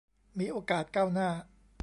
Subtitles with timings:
[0.39, 1.29] มีโอกาสก้าวหน้า